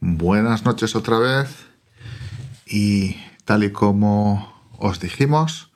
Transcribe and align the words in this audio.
buenas 0.00 0.64
noches 0.64 0.94
otra 0.96 1.18
vez 1.18 1.66
y 2.66 3.16
tal 3.44 3.64
y 3.64 3.72
como 3.72 4.52
os 4.78 5.00
dijimos, 5.00 5.70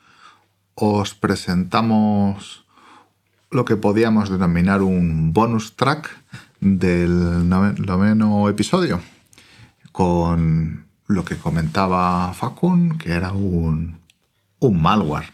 os 0.74 1.14
presentamos 1.14 2.64
lo 3.50 3.64
que 3.64 3.76
podíamos 3.76 4.30
denominar 4.30 4.82
un 4.82 5.32
bonus 5.32 5.76
track 5.76 6.10
del 6.60 7.48
noveno 7.48 8.48
episodio 8.48 9.00
con 9.92 10.86
lo 11.06 11.24
que 11.24 11.36
comentaba 11.36 12.32
Facun, 12.34 12.98
que 12.98 13.12
era 13.12 13.32
un, 13.32 13.98
un 14.60 14.82
malware. 14.82 15.32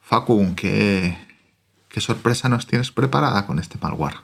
Facun, 0.00 0.54
¿qué, 0.54 1.16
¿qué 1.88 2.00
sorpresa 2.00 2.48
nos 2.48 2.66
tienes 2.66 2.92
preparada 2.92 3.46
con 3.46 3.58
este 3.58 3.78
malware? 3.80 4.16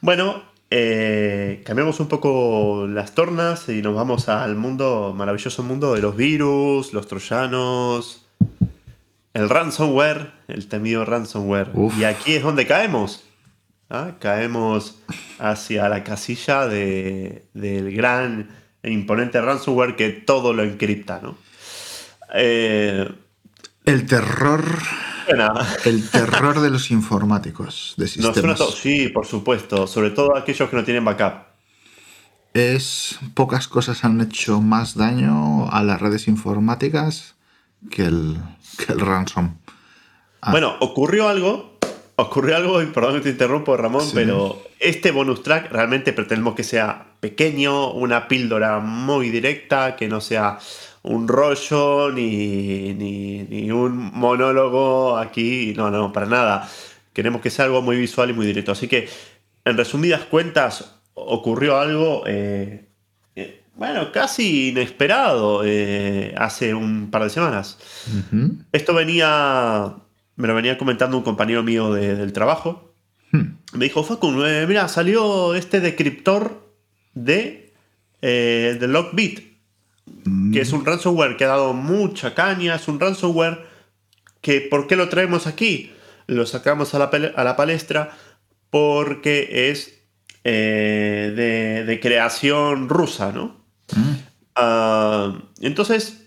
Bueno, 0.00 0.49
eh, 0.70 1.62
cambiamos 1.64 1.98
un 1.98 2.06
poco 2.06 2.86
las 2.88 3.14
tornas 3.14 3.68
y 3.68 3.82
nos 3.82 3.94
vamos 3.94 4.28
al 4.28 4.54
mundo, 4.54 5.12
maravilloso 5.16 5.64
mundo 5.64 5.94
de 5.94 6.00
los 6.00 6.16
virus, 6.16 6.92
los 6.92 7.08
troyanos, 7.08 8.24
el 9.34 9.48
ransomware, 9.48 10.30
el 10.46 10.68
temido 10.68 11.04
ransomware. 11.04 11.72
Y 11.98 12.04
aquí 12.04 12.34
es 12.34 12.44
donde 12.44 12.66
caemos. 12.68 13.24
¿ah? 13.88 14.12
Caemos 14.20 15.00
hacia 15.40 15.88
la 15.88 16.04
casilla 16.04 16.68
de, 16.68 17.46
del 17.52 17.92
gran 17.94 18.48
e 18.82 18.92
imponente 18.92 19.40
ransomware 19.40 19.96
que 19.96 20.10
todo 20.10 20.52
lo 20.52 20.62
encripta. 20.62 21.20
¿no? 21.20 21.36
Eh, 22.32 23.08
el 23.84 24.06
terror 24.06 24.64
el 25.84 26.10
terror 26.10 26.60
de 26.60 26.70
los 26.70 26.90
informáticos 26.90 27.94
de 27.96 28.08
sistemas. 28.08 28.60
sí, 28.74 29.08
por 29.08 29.26
supuesto. 29.26 29.86
Sobre 29.86 30.10
todo 30.10 30.36
aquellos 30.36 30.68
que 30.68 30.76
no 30.76 30.84
tienen 30.84 31.04
backup. 31.04 31.50
Es 32.52 33.18
pocas 33.34 33.68
cosas 33.68 34.04
han 34.04 34.20
hecho 34.20 34.60
más 34.60 34.96
daño 34.96 35.70
a 35.70 35.84
las 35.84 36.00
redes 36.00 36.26
informáticas 36.26 37.36
que 37.90 38.02
el, 38.02 38.38
el 38.88 39.00
ransom. 39.00 39.56
Ah. 40.40 40.50
Bueno, 40.50 40.74
ocurrió 40.80 41.28
algo. 41.28 41.78
Ocurrió 42.16 42.56
algo, 42.56 42.82
y 42.82 42.86
perdón 42.86 43.14
que 43.14 43.20
te 43.20 43.30
interrumpo, 43.30 43.74
Ramón, 43.78 44.04
pero 44.12 44.62
este 44.78 45.10
bonus 45.10 45.42
track 45.42 45.72
realmente 45.72 46.12
pretendemos 46.12 46.54
que 46.54 46.64
sea 46.64 47.14
pequeño, 47.18 47.92
una 47.92 48.28
píldora 48.28 48.78
muy 48.78 49.30
directa, 49.30 49.96
que 49.96 50.06
no 50.06 50.20
sea 50.20 50.58
un 51.02 51.28
rollo 51.28 52.10
ni, 52.12 52.92
ni, 52.94 53.70
un 53.70 54.10
monólogo 54.12 55.16
aquí. 55.16 55.72
No, 55.76 55.90
no, 55.90 56.12
para 56.12 56.26
nada. 56.26 56.68
Queremos 57.12 57.40
que 57.40 57.50
sea 57.50 57.64
algo 57.64 57.82
muy 57.82 57.96
visual 57.96 58.30
y 58.30 58.32
muy 58.32 58.46
directo. 58.46 58.72
Así 58.72 58.88
que, 58.88 59.08
en 59.64 59.76
resumidas 59.76 60.22
cuentas, 60.22 60.96
ocurrió 61.14 61.78
algo, 61.78 62.24
eh, 62.26 62.88
eh, 63.34 63.62
bueno, 63.76 64.12
casi 64.12 64.68
inesperado 64.68 65.62
eh, 65.64 66.34
hace 66.36 66.74
un 66.74 67.10
par 67.10 67.24
de 67.24 67.30
semanas. 67.30 67.78
Esto 68.72 68.94
venía, 68.94 69.94
me 70.36 70.48
lo 70.48 70.54
venía 70.54 70.78
comentando 70.78 71.16
un 71.16 71.22
compañero 71.22 71.62
mío 71.62 71.92
del 71.92 72.32
trabajo. 72.32 72.94
Hmm. 73.32 73.56
Me 73.72 73.84
dijo, 73.84 74.02
Facu, 74.02 74.30
mira, 74.30 74.88
salió 74.88 75.54
este 75.54 75.80
decriptor 75.80 76.68
de, 77.14 77.72
de 78.20 78.86
Lockbit 78.88 79.49
que 80.52 80.60
es 80.60 80.72
un 80.72 80.84
ransomware 80.84 81.36
que 81.36 81.44
ha 81.44 81.48
dado 81.48 81.72
mucha 81.72 82.34
caña, 82.34 82.74
es 82.74 82.88
un 82.88 83.00
ransomware 83.00 83.66
que 84.40 84.60
¿por 84.60 84.86
qué 84.86 84.96
lo 84.96 85.08
traemos 85.08 85.46
aquí? 85.46 85.92
Lo 86.26 86.46
sacamos 86.46 86.94
a 86.94 86.98
la, 86.98 87.56
palestra 87.56 88.16
porque 88.70 89.70
es 89.70 89.98
eh, 90.44 91.82
de, 91.86 92.00
creación 92.00 92.88
rusa, 92.88 93.32
¿no? 93.32 93.64
Mm. 93.94 94.12
Ah, 94.54 95.38
entonces, 95.60 96.26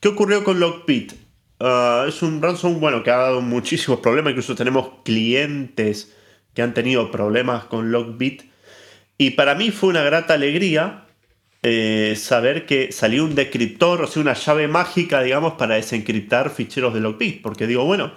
¿qué 0.00 0.08
ocurrió 0.08 0.44
con 0.44 0.60
Lockbit? 0.60 1.12
Ah, 1.60 2.06
es 2.08 2.22
un 2.22 2.40
ransomware 2.40 2.80
bueno, 2.80 3.02
que 3.02 3.10
ha 3.10 3.16
dado 3.16 3.40
muchísimos 3.40 4.00
problemas, 4.00 4.30
incluso 4.30 4.54
tenemos 4.54 4.88
clientes 5.04 6.14
que 6.54 6.62
han 6.62 6.74
tenido 6.74 7.10
problemas 7.10 7.64
con 7.64 7.92
Lockbit. 7.92 8.42
Y 9.18 9.30
para 9.30 9.54
mí 9.54 9.70
fue 9.70 9.90
una 9.90 10.02
grata 10.02 10.34
alegría 10.34 11.03
eh, 11.66 12.14
saber 12.16 12.66
que 12.66 12.92
salió 12.92 13.24
un 13.24 13.34
decriptor, 13.34 14.02
o 14.02 14.06
sea, 14.06 14.20
una 14.20 14.34
llave 14.34 14.68
mágica, 14.68 15.22
digamos, 15.22 15.54
para 15.54 15.76
desencriptar 15.76 16.50
ficheros 16.50 16.92
de 16.92 17.00
Lockbit. 17.00 17.40
Porque 17.40 17.66
digo, 17.66 17.86
bueno, 17.86 18.12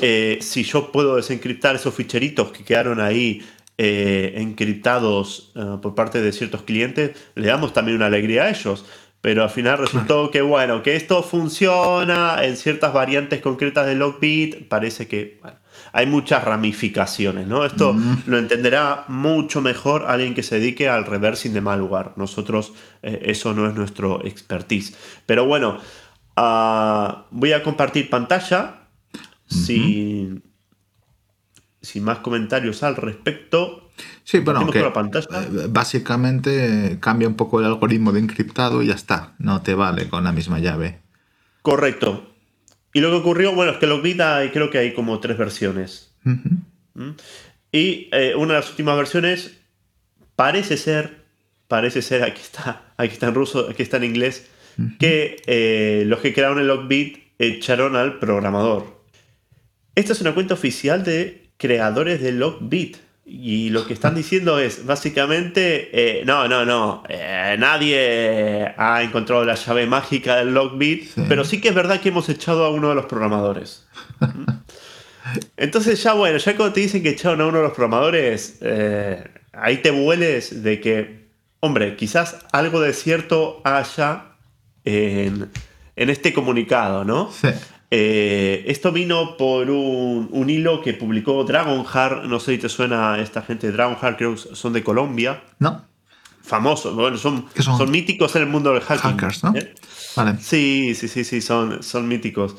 eh, 0.00 0.38
si 0.40 0.64
yo 0.64 0.90
puedo 0.90 1.16
desencriptar 1.16 1.76
esos 1.76 1.94
ficheritos 1.94 2.50
que 2.50 2.64
quedaron 2.64 2.98
ahí 2.98 3.42
eh, 3.76 4.32
encriptados 4.36 5.52
por 5.82 5.94
parte 5.94 6.22
de 6.22 6.32
ciertos 6.32 6.62
clientes, 6.62 7.10
le 7.34 7.48
damos 7.48 7.74
también 7.74 7.96
una 7.96 8.06
alegría 8.06 8.44
a 8.44 8.50
ellos. 8.50 8.86
Pero 9.20 9.42
al 9.42 9.50
final 9.50 9.78
resultó 9.78 10.30
que, 10.30 10.40
bueno, 10.40 10.82
que 10.82 10.96
esto 10.96 11.22
funciona 11.22 12.42
en 12.42 12.56
ciertas 12.56 12.94
variantes 12.94 13.42
concretas 13.42 13.86
de 13.86 13.96
Lockbit. 13.96 14.66
Parece 14.66 15.08
que, 15.08 15.40
hay 15.92 16.06
muchas 16.06 16.44
ramificaciones, 16.44 17.46
¿no? 17.46 17.64
Esto 17.64 17.96
lo 18.26 18.38
entenderá 18.38 19.04
mucho 19.08 19.60
mejor 19.60 20.06
alguien 20.06 20.34
que 20.34 20.42
se 20.42 20.58
dedique 20.58 20.88
al 20.88 21.04
reversing 21.04 21.52
de 21.52 21.60
malware. 21.60 22.12
Nosotros, 22.16 22.72
eh, 23.02 23.22
eso 23.26 23.54
no 23.54 23.66
es 23.66 23.74
nuestro 23.74 24.24
expertise. 24.24 24.96
Pero 25.26 25.46
bueno, 25.46 25.78
ah, 26.36 27.26
voy 27.30 27.52
a 27.52 27.62
compartir 27.62 28.10
pantalla. 28.10 28.88
sin, 29.46 30.42
más 32.00 32.18
comentarios 32.18 32.82
al 32.82 32.96
respecto. 32.96 33.90
Sí, 34.22 34.40
bueno, 34.40 34.70
que 34.70 34.80
eh, 34.80 34.90
básicamente 35.70 36.98
cambia 37.00 37.26
un 37.26 37.34
poco 37.34 37.60
el 37.60 37.66
algoritmo 37.66 38.12
de 38.12 38.20
encriptado 38.20 38.82
y 38.82 38.88
ya 38.88 38.94
está. 38.94 39.34
No 39.38 39.62
te 39.62 39.74
vale 39.74 40.08
con 40.08 40.22
la 40.22 40.32
misma 40.32 40.58
llave. 40.58 41.00
Correcto. 41.62 42.37
Y 42.92 43.00
lo 43.00 43.10
que 43.10 43.16
ocurrió, 43.16 43.54
bueno, 43.54 43.72
es 43.72 43.78
que 43.78 43.86
Lockbit 43.86 44.20
hay, 44.20 44.48
creo 44.50 44.70
que 44.70 44.78
hay 44.78 44.94
como 44.94 45.20
tres 45.20 45.36
versiones. 45.36 46.14
¿Mm? 46.24 47.10
Y 47.72 48.08
eh, 48.12 48.34
una 48.36 48.54
de 48.54 48.60
las 48.60 48.70
últimas 48.70 48.96
versiones 48.96 49.58
parece 50.36 50.76
ser, 50.76 51.24
parece 51.68 52.02
ser, 52.02 52.22
aquí 52.22 52.40
está, 52.40 52.92
aquí 52.96 53.12
está 53.12 53.28
en 53.28 53.34
ruso, 53.34 53.68
aquí 53.68 53.82
está 53.82 53.98
en 53.98 54.04
inglés, 54.04 54.48
que 54.98 55.36
eh, 55.46 56.04
los 56.06 56.20
que 56.20 56.32
crearon 56.32 56.60
el 56.60 56.68
Lockbit 56.68 57.18
echaron 57.38 57.96
al 57.96 58.18
programador. 58.18 59.02
Esta 59.94 60.12
es 60.12 60.20
una 60.20 60.34
cuenta 60.34 60.54
oficial 60.54 61.02
de 61.04 61.50
creadores 61.56 62.22
de 62.22 62.32
Lockbit. 62.32 62.96
Y 63.30 63.68
lo 63.68 63.86
que 63.86 63.92
están 63.92 64.14
diciendo 64.14 64.58
es, 64.58 64.86
básicamente, 64.86 65.90
eh, 65.92 66.24
no, 66.24 66.48
no, 66.48 66.64
no, 66.64 67.02
eh, 67.10 67.56
nadie 67.58 68.72
ha 68.74 69.02
encontrado 69.02 69.44
la 69.44 69.54
llave 69.54 69.86
mágica 69.86 70.36
del 70.36 70.54
Lockbit, 70.54 71.10
pero 71.28 71.44
sí 71.44 71.60
que 71.60 71.68
es 71.68 71.74
verdad 71.74 72.00
que 72.00 72.08
hemos 72.08 72.30
echado 72.30 72.64
a 72.64 72.70
uno 72.70 72.88
de 72.88 72.94
los 72.94 73.04
programadores. 73.04 73.86
Entonces 75.58 76.02
ya 76.02 76.14
bueno, 76.14 76.38
ya 76.38 76.56
cuando 76.56 76.72
te 76.72 76.80
dicen 76.80 77.02
que 77.02 77.10
echaron 77.10 77.42
a 77.42 77.46
uno 77.46 77.58
de 77.58 77.64
los 77.64 77.72
programadores, 77.72 78.60
eh, 78.62 79.22
ahí 79.52 79.76
te 79.82 79.90
vueles 79.90 80.62
de 80.62 80.80
que, 80.80 81.28
hombre, 81.60 81.96
quizás 81.96 82.38
algo 82.50 82.80
de 82.80 82.94
cierto 82.94 83.60
haya 83.62 84.36
en, 84.84 85.50
en 85.96 86.10
este 86.10 86.32
comunicado, 86.32 87.04
¿no? 87.04 87.30
Sí. 87.30 87.48
Eh, 87.90 88.64
esto 88.66 88.92
vino 88.92 89.36
por 89.36 89.70
un, 89.70 90.50
hilo 90.50 90.82
que 90.82 90.94
publicó 90.94 91.44
Dragonheart. 91.44 92.24
No 92.24 92.38
sé 92.40 92.52
si 92.52 92.58
te 92.58 92.68
suena 92.68 93.18
esta 93.18 93.42
gente 93.42 93.68
de 93.68 93.72
Dragonheart, 93.72 94.18
creo 94.18 94.34
que 94.34 94.54
son 94.54 94.72
de 94.72 94.82
Colombia. 94.82 95.42
No. 95.58 95.86
Famosos, 96.42 96.94
bueno, 96.94 97.18
son, 97.18 97.44
son? 97.58 97.90
míticos 97.90 98.34
en 98.36 98.42
el 98.42 98.48
mundo 98.48 98.72
del 98.72 98.80
hacking. 98.80 99.10
Hackers, 99.10 99.44
¿no? 99.44 99.54
¿eh? 99.54 99.74
Vale. 100.16 100.38
Sí, 100.40 100.94
sí, 100.94 101.06
sí, 101.06 101.22
sí, 101.22 101.42
son, 101.42 101.82
son 101.82 102.08
míticos. 102.08 102.56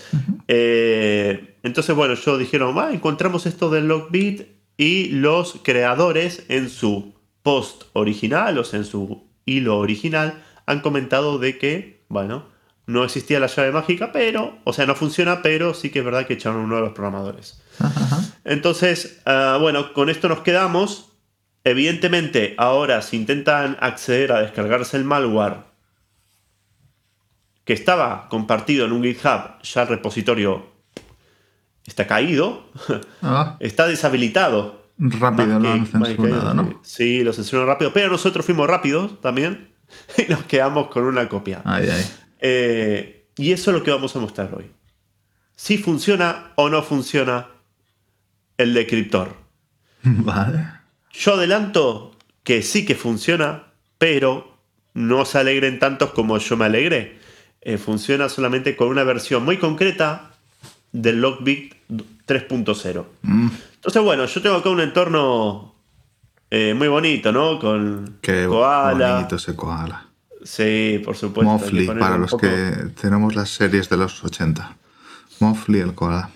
Eh, 0.47 1.57
entonces, 1.63 1.95
bueno, 1.95 2.13
yo 2.13 2.37
dijeron, 2.37 2.77
va, 2.77 2.93
encontramos 2.93 3.47
esto 3.47 3.71
del 3.71 3.87
Lockbit 3.87 4.43
y 4.77 5.07
los 5.09 5.59
creadores 5.63 6.45
en 6.49 6.69
su 6.69 7.15
post 7.41 7.83
original, 7.93 8.59
o 8.59 8.63
sea, 8.63 8.79
en 8.79 8.85
su 8.85 9.23
hilo 9.45 9.79
original, 9.79 10.43
han 10.67 10.81
comentado 10.81 11.39
de 11.39 11.57
que, 11.57 12.05
bueno, 12.09 12.45
no 12.89 13.03
existía 13.03 13.39
la 13.39 13.45
llave 13.45 13.71
mágica, 13.71 14.11
pero, 14.11 14.57
o 14.63 14.73
sea, 14.73 14.87
no 14.87 14.95
funciona, 14.95 15.43
pero 15.43 15.75
sí 15.75 15.91
que 15.91 15.99
es 15.99 16.05
verdad 16.05 16.25
que 16.25 16.33
echaron 16.33 16.61
uno 16.61 16.77
de 16.77 16.81
los 16.81 16.93
programadores. 16.93 17.61
Entonces, 18.43 19.21
ah, 19.27 19.59
bueno, 19.61 19.93
con 19.93 20.09
esto 20.09 20.27
nos 20.27 20.39
quedamos. 20.39 21.11
Evidentemente, 21.63 22.55
ahora 22.57 23.03
si 23.03 23.17
intentan 23.17 23.77
acceder 23.79 24.31
a 24.31 24.41
descargarse 24.41 24.97
el 24.97 25.03
malware 25.03 25.57
que 27.63 27.73
estaba 27.73 28.27
compartido 28.27 28.87
en 28.87 28.93
un 28.93 29.03
GitHub, 29.03 29.61
ya 29.61 29.83
el 29.83 29.87
repositorio 29.87 30.65
está 31.85 32.07
caído, 32.07 32.71
ah. 33.21 33.55
está 33.59 33.85
deshabilitado. 33.85 34.89
Rápido 34.97 35.59
lo 35.59 35.69
han 35.69 35.85
censurado, 35.85 36.55
¿no? 36.55 36.79
Sí, 36.81 37.23
lo 37.23 37.33
censuraron 37.33 37.67
rápido, 37.67 37.93
pero 37.93 38.09
nosotros 38.09 38.43
fuimos 38.43 38.67
rápidos 38.67 39.21
también 39.21 39.69
y 40.17 40.23
nos 40.23 40.43
quedamos 40.45 40.87
con 40.87 41.03
una 41.03 41.29
copia. 41.29 41.61
Ay, 41.65 41.87
ay. 41.91 42.03
Eh, 42.39 43.25
y 43.37 43.51
eso 43.51 43.71
es 43.71 43.77
lo 43.77 43.83
que 43.83 43.91
vamos 43.91 44.15
a 44.15 44.19
mostrar 44.19 44.53
hoy. 44.55 44.71
Si 45.55 45.77
funciona 45.77 46.51
o 46.55 46.69
no 46.69 46.81
funciona 46.83 47.47
el 48.57 48.73
decriptor. 48.73 49.35
Vale. 50.03 50.65
Yo 51.11 51.33
adelanto 51.33 52.15
que 52.43 52.61
sí 52.61 52.85
que 52.85 52.95
funciona, 52.95 53.63
pero 53.97 54.57
no 54.93 55.25
se 55.25 55.37
alegren 55.39 55.79
tantos 55.79 56.11
como 56.11 56.37
yo 56.37 56.57
me 56.57 56.65
alegré. 56.65 57.19
Eh, 57.61 57.77
funciona 57.77 58.29
solamente 58.29 58.75
con 58.75 58.87
una 58.87 59.03
versión 59.03 59.43
muy 59.43 59.57
concreta 59.57 60.31
del 60.91 61.21
Logbit 61.21 61.73
3.0. 62.27 63.05
Mm. 63.21 63.49
Entonces, 63.75 64.01
bueno, 64.01 64.25
yo 64.25 64.41
tengo 64.41 64.55
acá 64.55 64.69
un 64.69 64.79
entorno 64.81 65.75
eh, 66.51 66.73
muy 66.73 66.87
bonito, 66.87 67.31
¿no? 67.31 67.59
Con 67.59 68.17
Qué 68.21 68.45
koala. 68.47 69.15
bonito 69.15 69.35
ese 69.35 69.55
koala. 69.55 70.08
Sí, 70.51 70.99
por 71.05 71.15
supuesto. 71.15 71.57
que 71.57 71.63
Mofli, 71.63 71.85
para 71.99 72.17
los 72.17 72.31
poco- 72.31 72.41
que 72.41 72.71
tenemos 72.99 73.35
las 73.35 73.49
series 73.51 73.87
de 73.87 73.97
los 73.97 74.23
80. 74.23 74.75
Mofli 75.39 75.79
el 75.79 75.93
koala. 75.93 76.31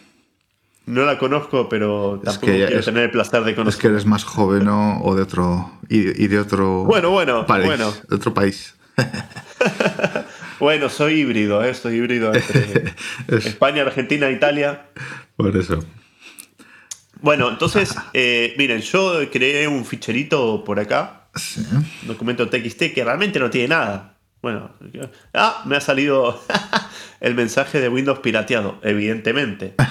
No 0.86 1.04
la 1.06 1.18
conozco, 1.18 1.68
pero 1.68 2.22
tampoco 2.24 2.46
que 2.46 2.60
ya 2.60 2.66
quiero 2.68 2.80
es- 2.82 2.86
tener 2.86 3.04
el 3.06 3.12
placer 3.12 3.44
de 3.44 3.52
Es 3.52 3.56
conocer. 3.58 3.82
que 3.82 3.88
eres 3.88 4.06
más 4.06 4.24
joven 4.24 4.68
o, 4.68 5.02
o 5.02 5.16
de 5.16 5.24
otro. 5.24 5.72
Y, 5.90 6.24
y 6.24 6.28
de 6.28 6.40
otro. 6.40 6.84
Bueno, 6.84 7.10
bueno, 7.10 7.46
país, 7.48 7.66
bueno. 7.66 7.92
De 8.08 8.16
otro 8.16 8.34
país. 8.34 8.76
Bueno, 10.60 10.88
soy 10.88 11.16
híbrido, 11.22 11.62
¿eh? 11.64 11.74
Soy 11.74 11.96
híbrido 11.96 12.34
entre 12.34 12.94
Es- 13.28 13.48
España, 13.48 13.82
Argentina, 13.82 14.30
Italia. 14.30 14.86
por 15.36 15.56
eso. 15.58 15.84
Bueno, 17.22 17.50
entonces, 17.50 17.96
eh, 18.14 18.54
miren, 18.58 18.80
yo 18.82 19.20
creé 19.32 19.68
un 19.68 19.84
ficherito 19.84 20.64
por 20.64 20.80
acá, 20.80 21.23
Sí. 21.36 21.66
un 21.72 22.08
documento 22.08 22.50
TXT 22.50 22.94
que 22.94 23.04
realmente 23.04 23.40
no 23.40 23.50
tiene 23.50 23.70
nada. 23.70 24.18
Bueno, 24.42 24.72
ah, 25.34 25.64
me 25.66 25.78
ha 25.78 25.82
salido 25.82 26.42
el 27.22 27.34
mensaje 27.34 27.80
de 27.80 27.90
Windows 27.90 28.20
pirateado, 28.20 28.80
evidentemente. 28.84 29.76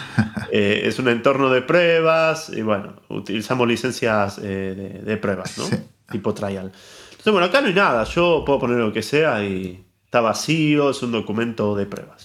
Eh, 0.55 0.87
es 0.87 0.99
un 0.99 1.09
entorno 1.09 1.49
de 1.49 1.63
pruebas 1.63 2.51
y 2.55 2.61
bueno, 2.61 3.01
utilizamos 3.09 3.67
licencias 3.67 4.37
eh, 4.37 4.75
de, 4.77 5.03
de 5.03 5.17
pruebas, 5.17 5.57
¿no? 5.57 5.65
Sí. 5.65 5.77
Tipo 6.11 6.35
trial. 6.35 6.71
Entonces, 7.23 7.33
bueno, 7.33 7.47
acá 7.47 7.63
no 7.63 7.69
hay 7.69 7.73
nada, 7.73 8.05
yo 8.05 8.43
puedo 8.45 8.59
poner 8.59 8.77
lo 8.77 8.93
que 8.93 9.01
sea 9.01 9.43
y 9.43 9.83
está 10.05 10.21
vacío, 10.21 10.91
es 10.91 11.03
un 11.03 11.13
documento 11.13 11.75
de 11.75 11.87
pruebas. 11.87 12.25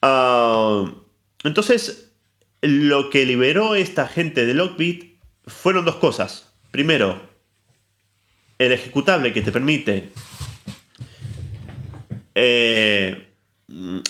Ah, 0.00 0.90
entonces, 1.44 2.12
lo 2.62 3.10
que 3.10 3.26
liberó 3.26 3.74
esta 3.74 4.08
gente 4.08 4.46
de 4.46 4.54
Lockbit 4.54 5.18
fueron 5.46 5.84
dos 5.84 5.96
cosas. 5.96 6.50
Primero, 6.70 7.20
el 8.58 8.72
ejecutable 8.72 9.32
que 9.32 9.42
te 9.42 9.52
permite 9.52 10.10
eh, 12.34 13.28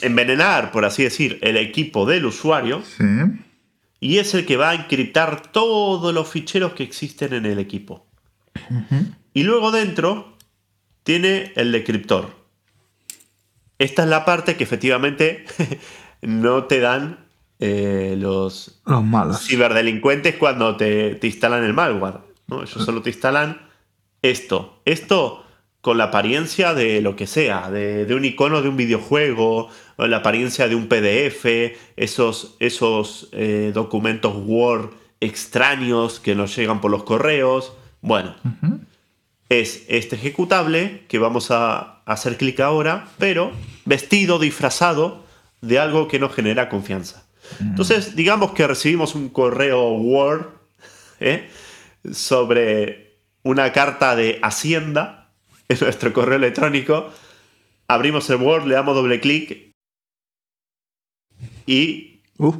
envenenar, 0.03 0.71
por 0.71 0.85
así 0.85 1.03
decir, 1.03 1.39
el 1.43 1.57
equipo 1.57 2.07
del 2.07 2.27
usuario 2.27 2.83
Sí. 2.83 3.05
y 4.01 4.19
es 4.19 4.35
el 4.35 4.47
que 4.47 4.57
va 4.57 4.71
a 4.71 4.75
encriptar 4.75 5.43
todos 5.53 6.15
los 6.15 6.29
ficheros 6.29 6.73
que 6.73 6.83
existen 6.85 7.33
en 7.33 7.47
el 7.47 7.59
equipo. 7.59 8.07
Y 9.35 9.45
luego 9.45 9.71
dentro 9.71 10.37
tiene 11.03 11.53
el 11.57 11.73
decriptor. 11.73 12.37
Esta 13.79 14.03
es 14.03 14.09
la 14.09 14.25
parte 14.25 14.57
que 14.57 14.65
efectivamente 14.65 15.45
no 16.23 16.65
te 16.65 16.81
dan 16.81 17.25
eh, 17.61 18.17
los 18.19 18.81
Los 18.85 19.05
malos. 19.05 19.41
ciberdelincuentes 19.47 20.37
cuando 20.37 20.77
te, 20.77 21.15
te 21.15 21.27
instalan 21.29 21.65
el 21.65 21.73
malware. 21.75 22.19
¿no? 22.49 22.63
Ellos 22.63 22.85
solo 22.85 23.03
te 23.03 23.11
instalan 23.11 23.68
esto. 24.23 24.81
Esto 24.85 25.45
con 25.81 25.97
la 25.97 26.05
apariencia 26.05 26.75
de 26.75 27.01
lo 27.01 27.17
que 27.17 27.27
sea, 27.27 27.71
de, 27.71 28.05
de 28.05 28.15
un 28.15 28.25
icono 28.25 28.63
de 28.63 28.69
un 28.69 28.77
videojuego, 28.77 29.69
o 29.97 30.07
la 30.07 30.19
apariencia 30.19 30.69
de 30.69 30.75
un 30.75 30.89
PDF, 30.89 31.77
esos, 31.97 32.57
esos 32.61 33.29
eh, 33.33 33.73
documentos 33.75 34.35
Word 34.37 34.91
extraños 35.21 36.21
que 36.21 36.35
nos 36.35 36.55
llegan 36.57 36.81
por 36.81 36.91
los 36.91 37.05
correos. 37.05 37.73
Bueno, 38.01 38.35
es 39.49 39.85
este 39.89 40.17
ejecutable 40.17 41.05
que 41.09 41.19
vamos 41.19 41.51
a 41.51 42.03
hacer 42.05 42.37
clic 42.37 42.61
ahora, 42.61 43.09
pero 43.19 43.51
vestido, 43.85 44.39
disfrazado 44.39 45.25
de 45.61 45.79
algo 45.79 46.07
que 46.07 46.19
nos 46.19 46.35
genera 46.35 46.69
confianza. 46.69 47.25
Entonces, 47.61 48.15
digamos 48.15 48.53
que 48.53 48.67
recibimos 48.67 49.15
un 49.15 49.31
correo 49.31 49.91
Word 49.93 50.47
¿eh? 51.19 51.49
sobre 52.13 53.08
una 53.49 53.73
carta 53.73 54.15
de 54.15 54.39
Hacienda 54.43 55.31
en 55.69 55.79
nuestro 55.81 56.13
correo 56.13 56.37
electrónico. 56.37 57.11
Abrimos 57.89 58.29
el 58.29 58.37
Word, 58.37 58.67
le 58.67 58.75
damos 58.75 58.95
doble 58.95 59.21
clic 59.21 59.73
y 61.67 62.15
Uh, 62.41 62.55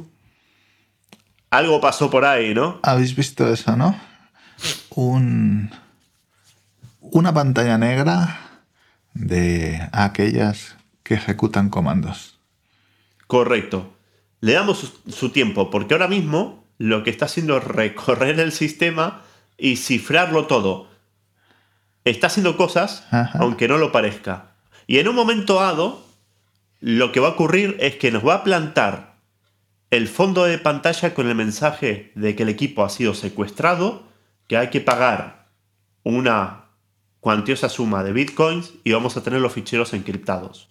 algo 1.51 1.79
pasó 1.79 2.09
por 2.09 2.25
ahí, 2.25 2.53
¿no? 2.53 2.81
¿Habéis 2.83 3.15
visto 3.15 3.47
eso, 3.47 3.77
no? 3.77 3.97
Un, 4.89 5.71
una 6.99 7.33
pantalla 7.33 7.77
negra 7.77 8.61
de 9.13 9.87
aquellas 9.93 10.75
que 11.03 11.13
ejecutan 11.13 11.69
comandos. 11.69 12.39
Correcto. 13.25 13.93
Le 14.41 14.51
damos 14.51 14.79
su, 14.79 15.11
su 15.11 15.29
tiempo, 15.29 15.69
porque 15.69 15.93
ahora 15.93 16.09
mismo 16.09 16.65
lo 16.77 17.05
que 17.05 17.09
está 17.09 17.23
haciendo 17.23 17.57
es 17.57 17.63
recorrer 17.63 18.37
el 18.41 18.51
sistema 18.51 19.23
y 19.59 19.75
cifrarlo 19.75 20.47
todo. 20.47 20.87
Está 22.05 22.27
haciendo 22.27 22.57
cosas, 22.57 23.05
Ajá. 23.11 23.39
aunque 23.39 23.67
no 23.67 23.77
lo 23.77 23.91
parezca. 23.91 24.51
Y 24.87 24.99
en 24.99 25.07
un 25.07 25.15
momento 25.15 25.55
dado, 25.55 26.03
lo 26.79 27.11
que 27.11 27.19
va 27.19 27.29
a 27.29 27.31
ocurrir 27.31 27.77
es 27.79 27.95
que 27.97 28.11
nos 28.11 28.25
va 28.25 28.35
a 28.35 28.43
plantar 28.43 29.15
el 29.91 30.07
fondo 30.07 30.45
de 30.45 30.57
pantalla 30.57 31.13
con 31.13 31.27
el 31.27 31.35
mensaje 31.35 32.11
de 32.15 32.35
que 32.35 32.43
el 32.43 32.49
equipo 32.49 32.83
ha 32.83 32.89
sido 32.89 33.13
secuestrado, 33.13 34.03
que 34.47 34.57
hay 34.57 34.69
que 34.69 34.81
pagar 34.81 35.47
una 36.03 36.65
cuantiosa 37.19 37.69
suma 37.69 38.03
de 38.03 38.13
bitcoins 38.13 38.73
y 38.83 38.93
vamos 38.93 39.17
a 39.17 39.23
tener 39.23 39.41
los 39.41 39.53
ficheros 39.53 39.93
encriptados. 39.93 40.69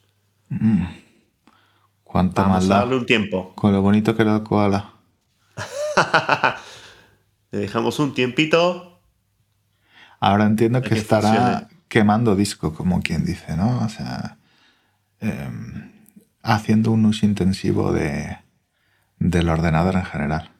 Cuánta 2.04 2.42
Vamos 2.42 2.64
a 2.70 2.78
darle 2.78 2.96
un 2.96 3.06
tiempo. 3.06 3.52
Con 3.54 3.72
lo 3.72 3.82
bonito 3.82 4.16
que 4.16 4.22
era 4.22 4.36
el 4.36 4.42
koala. 4.42 4.92
Le 7.50 7.60
dejamos 7.60 7.98
un 7.98 8.14
tiempito. 8.14 9.00
Ahora 10.20 10.46
entiendo 10.46 10.82
que 10.82 10.90
que 10.90 10.98
estará 10.98 11.28
funcione. 11.28 11.66
quemando 11.88 12.36
disco, 12.36 12.74
como 12.74 13.02
quien 13.02 13.24
dice, 13.24 13.56
¿no? 13.56 13.84
O 13.84 13.88
sea, 13.88 14.36
em, 15.20 15.92
haciendo 16.42 16.90
un 16.90 17.06
uso 17.06 17.26
intensivo 17.26 17.92
de, 17.92 18.38
del 19.18 19.48
ordenador 19.48 19.94
en 19.94 20.04
general. 20.04 20.50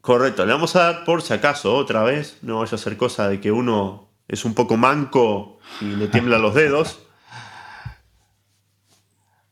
Correcto, 0.00 0.44
le 0.44 0.52
vamos 0.52 0.74
a 0.74 0.80
dar 0.80 1.04
por 1.04 1.22
si 1.22 1.32
acaso 1.32 1.74
otra 1.76 2.02
vez. 2.02 2.38
No 2.42 2.58
vaya 2.58 2.74
a 2.74 2.78
ser 2.78 2.96
cosa 2.96 3.28
de 3.28 3.40
que 3.40 3.52
uno 3.52 4.08
es 4.28 4.44
un 4.44 4.54
poco 4.54 4.76
manco 4.76 5.60
y 5.80 5.84
le 5.84 6.08
tiemblan 6.08 6.42
los 6.42 6.54
dedos. 6.54 7.00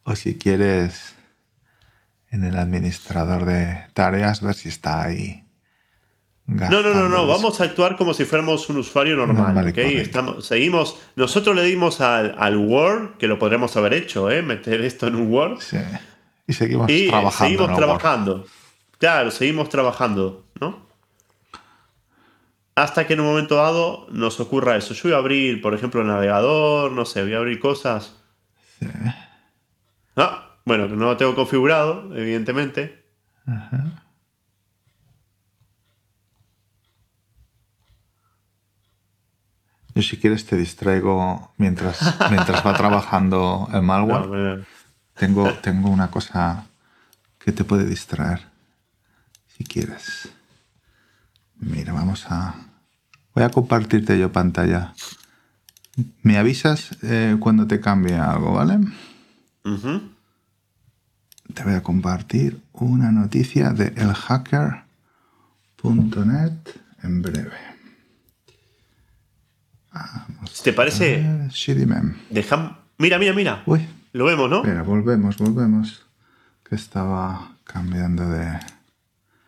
O 0.03 0.17
si 0.17 0.39
quieres 0.39 1.15
en 2.31 2.43
el 2.43 2.57
administrador 2.57 3.45
de 3.45 3.85
tareas 3.93 4.41
ver 4.41 4.55
si 4.55 4.69
está 4.71 5.03
ahí. 5.03 5.45
No, 6.51 6.83
no, 6.83 6.95
no, 6.95 7.09
no. 7.09 7.27
Vamos 7.27 7.61
a 7.61 7.65
actuar 7.65 7.97
como 7.97 8.13
si 8.13 8.25
fuéramos 8.25 8.69
un 8.69 8.79
usuario 8.79 9.17
normal. 9.17 9.55
Normal 9.55 10.43
seguimos. 10.43 10.99
Nosotros 11.17 11.55
le 11.55 11.63
dimos 11.63 12.01
al, 12.01 12.35
al 12.39 12.57
Word, 12.57 13.17
que 13.19 13.29
lo 13.29 13.39
podremos 13.39 13.77
haber 13.77 13.95
hecho, 13.95 14.31
¿eh? 14.31 14.43
meter 14.43 14.81
esto 14.81 15.07
en 15.07 15.15
un 15.15 15.33
Word. 15.33 15.61
Sí. 15.61 15.77
Y 16.47 16.53
seguimos 16.53 16.91
Y 16.91 17.09
trabajando. 17.09 17.49
seguimos 17.57 17.77
trabajando. 17.77 18.47
Claro, 18.99 19.31
seguimos 19.31 19.69
trabajando, 19.69 20.45
¿no? 20.61 20.87
Hasta 22.75 23.07
que 23.07 23.13
en 23.15 23.21
un 23.21 23.27
momento 23.27 23.57
dado 23.57 24.07
nos 24.11 24.41
ocurra 24.41 24.77
eso. 24.77 24.95
Yo 24.95 25.03
voy 25.05 25.13
a 25.13 25.17
abrir, 25.19 25.61
por 25.63 25.75
ejemplo, 25.75 26.01
el 26.01 26.07
navegador, 26.09 26.91
no 26.93 27.05
sé, 27.05 27.23
voy 27.23 27.35
a 27.35 27.39
abrir 27.39 27.61
cosas. 27.61 28.17
Ah, 30.17 30.57
bueno, 30.65 30.89
que 30.89 30.95
no 30.97 31.07
lo 31.07 31.17
tengo 31.17 31.35
configurado, 31.35 32.15
evidentemente. 32.17 33.05
Yo 39.95 40.03
si 40.03 40.17
quieres 40.17 40.47
te 40.47 40.57
distraigo 40.57 41.53
mientras, 41.57 41.99
mientras 42.31 42.65
va 42.65 42.77
trabajando 42.77 43.69
el 43.73 43.83
malware. 43.83 44.67
No, 45.21 45.27
Tengo, 45.27 45.53
tengo 45.61 45.91
una 45.91 46.11
cosa 46.11 46.65
que 47.39 47.53
te 47.53 47.63
puede 47.65 47.85
distraer. 47.85 48.41
Si 49.49 49.65
quieres. 49.65 50.31
Mira, 51.59 51.93
vamos 51.93 52.25
a... 52.31 52.55
Voy 53.35 53.45
a 53.45 53.51
compartirte 53.51 54.19
yo 54.19 54.33
pantalla. 54.33 54.95
Me 56.23 56.39
avisas 56.39 56.97
eh, 57.03 57.37
cuando 57.39 57.67
te 57.67 57.81
cambie 57.81 58.17
algo, 58.17 58.55
¿vale? 58.55 58.79
Te 61.55 61.65
voy 61.65 61.75
a 61.75 61.83
compartir 61.83 62.63
una 62.73 63.13
noticia 63.13 63.71
de 63.71 63.89
elhacker.net 63.97 64.87
en 67.03 67.23
breve. 67.23 67.70
Te 70.63 70.73
parece, 70.73 71.49
Shitty 71.51 71.87
dejamos... 72.31 72.77
Mira, 72.99 73.19
mira, 73.19 73.33
mira. 73.33 73.63
Uy, 73.67 73.87
Lo 74.13 74.27
vemos, 74.27 74.49
¿no? 74.51 74.59
espera, 74.59 74.83
volvemos, 74.83 75.37
volvemos. 75.39 76.07
Que 76.69 76.75
estaba 76.77 77.57
cambiando 77.65 78.29
de 78.29 78.61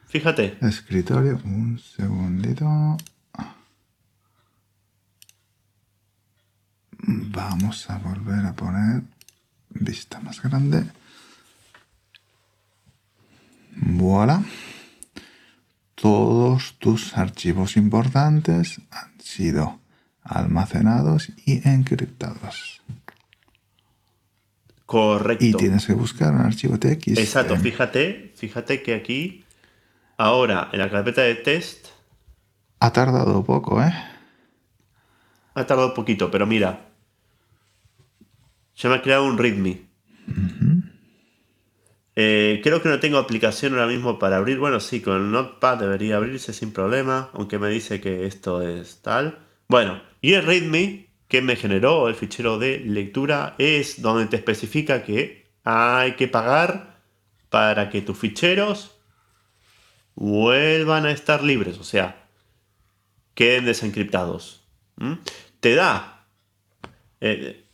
Fíjate. 0.08 0.56
escritorio. 0.62 1.40
Un 1.44 1.78
segundito. 1.78 2.96
Vamos 7.04 7.90
a 7.90 7.98
volver 7.98 8.46
a 8.46 8.52
poner 8.54 9.02
vista 9.70 10.20
más 10.20 10.40
grande. 10.42 10.84
Voilà. 13.76 14.42
Todos 15.94 16.74
tus 16.78 17.16
archivos 17.16 17.76
importantes 17.76 18.80
han 18.90 19.20
sido 19.20 19.78
almacenados 20.22 21.30
y 21.44 21.66
encriptados. 21.68 22.80
Correcto. 24.86 25.44
Y 25.44 25.52
tienes 25.54 25.86
que 25.86 25.94
buscar 25.94 26.34
un 26.34 26.42
archivo 26.42 26.78
TX. 26.78 27.18
Exacto, 27.18 27.56
fíjate, 27.56 28.32
fíjate 28.36 28.82
que 28.82 28.94
aquí, 28.94 29.44
ahora 30.18 30.68
en 30.72 30.80
la 30.80 30.90
carpeta 30.90 31.22
de 31.22 31.34
test, 31.36 31.88
Ha 32.80 32.92
tardado 32.92 33.42
poco, 33.44 33.82
¿eh? 33.82 33.92
ha 35.54 35.66
tardado 35.66 35.94
poquito, 35.94 36.30
pero 36.30 36.46
mira, 36.46 36.88
ya 38.76 38.88
me 38.88 38.96
ha 38.96 39.02
creado 39.02 39.24
un 39.24 39.38
README. 39.38 39.86
Eh, 42.14 42.60
creo 42.62 42.82
que 42.82 42.88
no 42.88 43.00
tengo 43.00 43.18
aplicación 43.18 43.72
ahora 43.72 43.86
mismo 43.86 44.18
para 44.18 44.36
abrir. 44.36 44.58
Bueno, 44.58 44.80
sí, 44.80 45.00
con 45.00 45.16
el 45.16 45.30
Notepad 45.30 45.78
debería 45.78 46.16
abrirse 46.16 46.52
sin 46.52 46.72
problema, 46.72 47.30
aunque 47.32 47.58
me 47.58 47.68
dice 47.70 48.00
que 48.00 48.26
esto 48.26 48.60
es 48.60 49.00
tal. 49.00 49.38
Bueno, 49.72 50.02
y 50.20 50.34
el 50.34 50.44
README 50.44 51.08
que 51.28 51.40
me 51.40 51.56
generó 51.56 52.06
el 52.08 52.14
fichero 52.14 52.58
de 52.58 52.80
lectura 52.80 53.54
es 53.56 54.02
donde 54.02 54.26
te 54.26 54.36
especifica 54.36 55.02
que 55.02 55.46
hay 55.64 56.12
que 56.12 56.28
pagar 56.28 56.98
para 57.48 57.88
que 57.88 58.02
tus 58.02 58.18
ficheros 58.18 58.94
vuelvan 60.14 61.06
a 61.06 61.10
estar 61.10 61.42
libres, 61.42 61.78
o 61.78 61.84
sea, 61.84 62.26
queden 63.34 63.64
desencriptados. 63.64 64.62
¿Mm? 64.96 65.14
Te 65.60 65.74
da 65.74 66.26
eh, 67.22 67.64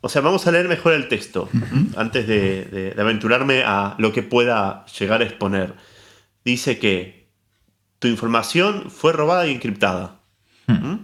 o 0.00 0.08
sea, 0.08 0.22
vamos 0.22 0.46
a 0.46 0.52
leer 0.52 0.68
mejor 0.68 0.94
el 0.94 1.08
texto 1.08 1.50
antes 1.96 2.26
de, 2.26 2.64
de- 2.64 2.90
de 2.92 3.02
aventurarme 3.02 3.62
a 3.62 3.94
lo 3.98 4.10
que 4.12 4.22
pueda 4.22 4.86
llegar 4.98 5.20
a 5.20 5.24
exponer. 5.26 5.74
Dice 6.46 6.78
que 6.78 7.28
tu 7.98 8.08
información 8.08 8.90
fue 8.90 9.12
robada 9.12 9.46
y 9.46 9.52
encriptada. 9.52 10.17
¿Mm? 10.68 10.98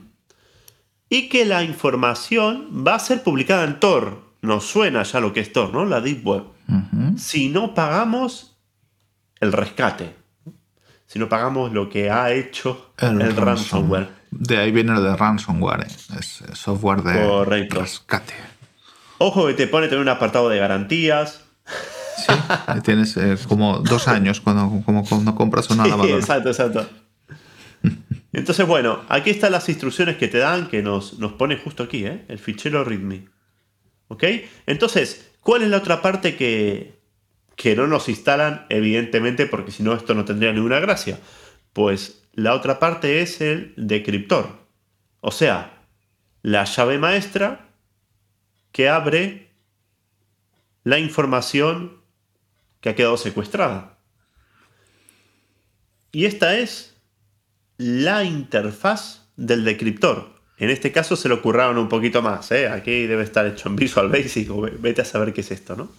Y 1.09 1.29
que 1.29 1.45
la 1.45 1.63
información 1.63 2.85
va 2.87 2.95
a 2.95 2.99
ser 2.99 3.23
publicada 3.23 3.65
en 3.65 3.81
Tor. 3.81 4.23
Nos 4.43 4.65
suena 4.67 5.03
ya 5.03 5.21
lo 5.21 5.33
que 5.33 5.41
es 5.41 5.53
Tor, 5.53 5.73
¿no? 5.73 5.85
La 5.85 6.01
Deep 6.01 6.27
Web. 6.27 6.45
Si 7.17 7.49
no 7.49 7.75
pagamos 7.75 8.57
el 9.41 9.53
rescate. 9.53 10.15
Si 11.07 11.19
no 11.19 11.29
pagamos 11.29 11.73
lo 11.73 11.89
que 11.89 12.11
ha 12.11 12.33
hecho 12.33 12.93
el, 12.99 13.19
ransom. 13.21 13.45
ransomware. 13.45 14.09
De 14.31 14.57
ahí 14.59 14.73
viene 14.73 14.93
lo 14.93 15.03
de 15.03 15.15
ransomware. 15.17 15.83
¿eh? 15.83 16.17
Es 16.19 16.43
software 16.55 17.03
de 17.03 17.27
Correcto. 17.27 17.81
rescate. 17.81 18.35
Ojo 19.19 19.47
que 19.47 19.55
te 19.55 19.67
pone 19.69 19.87
también 19.87 20.03
un 20.03 20.09
apartado 20.09 20.49
de 20.49 20.59
garantías. 20.59 21.45
Sí, 22.17 22.33
tienes 22.83 23.17
eh, 23.17 23.37
como 23.49 23.79
dos 23.79 24.09
años 24.09 24.41
cuando, 24.41 24.83
como 24.85 25.05
cuando 25.05 25.35
compras 25.35 25.71
una 25.71 25.85
Sí, 25.85 25.91
lavadora. 25.91 26.17
exacto, 26.17 26.49
exacto. 26.49 26.89
Entonces, 28.35 28.67
bueno, 28.67 29.05
aquí 29.09 29.31
están 29.31 29.53
las 29.53 29.69
instrucciones 29.69 30.17
que 30.17 30.27
te 30.27 30.39
dan, 30.39 30.69
que 30.69 30.83
nos, 30.83 31.21
nos 31.21 31.33
pone 31.35 31.57
justo 31.57 31.85
aquí, 31.85 32.05
¿eh? 32.05 32.25
el 32.27 32.41
fichero 32.41 32.83
README. 32.83 33.29
¿Ok? 34.09 34.25
Entonces, 34.67 35.31
¿cuál 35.41 35.63
es 35.63 35.69
la 35.69 35.77
otra 35.77 36.03
parte 36.03 36.37
que, 36.37 36.99
que 37.55 37.77
no 37.77 37.87
nos 37.87 38.09
instalan, 38.09 38.67
evidentemente, 38.71 39.47
porque 39.47 39.71
si 39.71 39.85
no 39.85 39.95
esto 39.95 40.15
no 40.15 40.25
tendría 40.25 40.53
ninguna 40.53 40.81
gracia? 40.81 41.21
Pues 41.73 42.25
la 42.33 42.55
otra 42.55 42.81
parte 42.81 43.23
es 43.23 43.41
el 43.41 43.73
decriptor. 43.77 44.49
O 45.21 45.31
sea, 45.31 45.85
la 46.43 46.65
llave 46.65 46.99
maestra 46.99 47.69
que 48.73 48.89
abre 48.89 49.53
la 50.83 50.99
información 50.99 52.03
que 52.81 52.89
ha 52.89 52.97
quedado 52.97 53.17
secuestrada. 53.17 53.97
Y 56.11 56.25
esta 56.27 56.59
es 56.59 56.94
la 57.79 58.25
interfaz 58.25 59.23
del 59.37 59.65
decriptor. 59.65 60.33
En 60.57 60.71
este 60.71 60.93
caso 60.93 61.17
se 61.17 61.29
lo 61.29 61.43
curraron 61.43 61.79
un 61.79 61.89
poquito 61.89 62.23
más. 62.23 62.51
¿eh? 62.53 62.69
Aquí 62.69 63.07
debe 63.07 63.25
estar 63.25 63.45
hecho 63.47 63.69
en 63.69 63.77
Visual 63.77 64.09
Basic 64.09 64.51
o 64.51 64.61
ve- 64.61 64.75
vete 64.79 65.03
a 65.03 65.05
saber 65.05 65.33
qué 65.33 65.41
es 65.41 65.51
esto, 65.51 65.75
¿no? 65.77 65.89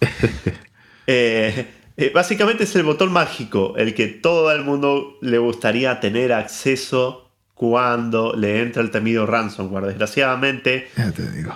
Eh, 1.08 1.66
eh, 1.96 2.10
básicamente 2.12 2.64
es 2.64 2.74
el 2.74 2.82
botón 2.82 3.12
mágico, 3.12 3.74
el 3.76 3.94
que 3.94 4.08
todo 4.08 4.50
el 4.50 4.64
mundo 4.64 5.18
le 5.22 5.38
gustaría 5.38 6.00
tener 6.00 6.32
acceso 6.32 7.30
cuando 7.54 8.34
le 8.34 8.60
entra 8.60 8.82
el 8.82 8.90
temido 8.90 9.24
ransomware. 9.24 9.86
Desgraciadamente, 9.86 10.88
Ya 10.96 11.12
te 11.12 11.30
digo. 11.30 11.54